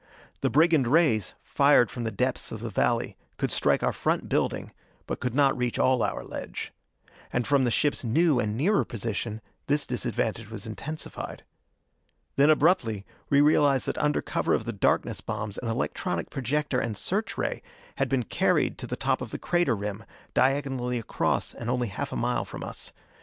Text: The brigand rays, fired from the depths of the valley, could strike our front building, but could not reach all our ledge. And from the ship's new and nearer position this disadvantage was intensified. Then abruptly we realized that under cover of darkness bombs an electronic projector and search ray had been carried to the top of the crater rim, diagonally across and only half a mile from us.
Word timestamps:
The 0.39 0.49
brigand 0.49 0.87
rays, 0.87 1.35
fired 1.43 1.91
from 1.91 2.05
the 2.05 2.09
depths 2.11 2.51
of 2.51 2.61
the 2.61 2.71
valley, 2.71 3.17
could 3.37 3.51
strike 3.51 3.83
our 3.83 3.91
front 3.93 4.27
building, 4.27 4.71
but 5.05 5.19
could 5.19 5.35
not 5.35 5.55
reach 5.55 5.77
all 5.77 6.01
our 6.01 6.23
ledge. 6.23 6.73
And 7.31 7.45
from 7.45 7.65
the 7.65 7.69
ship's 7.69 8.03
new 8.03 8.39
and 8.39 8.57
nearer 8.57 8.83
position 8.83 9.41
this 9.67 9.85
disadvantage 9.85 10.49
was 10.49 10.65
intensified. 10.65 11.43
Then 12.35 12.49
abruptly 12.49 13.05
we 13.29 13.41
realized 13.41 13.85
that 13.85 13.97
under 13.99 14.23
cover 14.23 14.55
of 14.55 14.79
darkness 14.79 15.21
bombs 15.21 15.59
an 15.59 15.67
electronic 15.67 16.31
projector 16.31 16.79
and 16.79 16.97
search 16.97 17.37
ray 17.37 17.61
had 17.97 18.09
been 18.09 18.23
carried 18.23 18.79
to 18.79 18.87
the 18.87 18.97
top 18.97 19.21
of 19.21 19.29
the 19.29 19.37
crater 19.37 19.75
rim, 19.75 20.03
diagonally 20.33 20.97
across 20.97 21.53
and 21.53 21.69
only 21.69 21.89
half 21.89 22.11
a 22.11 22.15
mile 22.15 22.43
from 22.43 22.63
us. 22.63 22.91